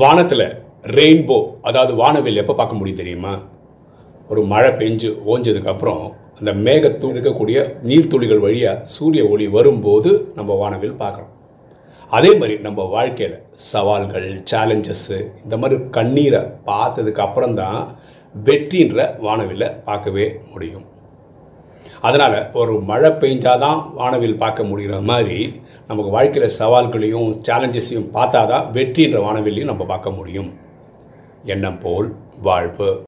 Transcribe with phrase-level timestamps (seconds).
[0.00, 0.46] வானத்தில்
[0.96, 1.36] ரெயின்போ
[1.68, 3.32] அதாவது வானவில் எப்போ பார்க்க முடியும் தெரியுமா?
[4.30, 6.02] ஒரு மழை பெஞ்சு ஓஞ்சதுக்கப்புறம்
[6.38, 7.58] அந்த மேகத்தூள் இருக்கக்கூடிய
[7.90, 11.32] நீர்த்துளிகள் வழியாக சூரிய ஒளி வரும்போது நம்ம வானவில் பார்க்குறோம்.
[12.10, 13.38] அதே மாதிரி நம்ம வாழ்க்கையில்
[13.70, 17.80] சவால்கள் சேலஞ்சஸ்ஸு இந்த மாதிரி கண்ணீரை பார்த்ததுக்கு அப்புறம் தான்
[18.34, 20.86] வெற்றின்ற வானவில் பார்க்கவே முடியும்.
[22.00, 29.18] அதனால் ஒரு மழை பெஞ்சாதான் வானவில் பார்க்க முடிகிற மாதிரி நமக்கு வாழ்க்கையில் சவால்களையும் சேலஞ்சஸையும் பார்த்தா தான் வெற்றின்ற
[29.18, 30.52] வானவில்லையும் நம்ம பார்க்க முடியும்.
[31.44, 33.00] எண்ணம் போல் வாழ்வு.